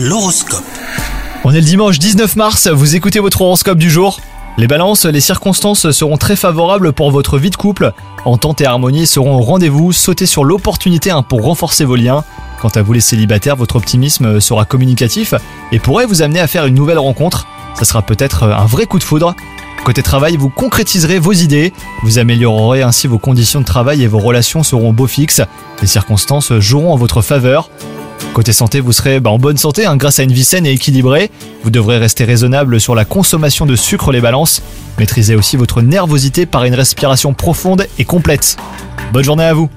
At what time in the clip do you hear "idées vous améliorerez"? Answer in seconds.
21.32-22.82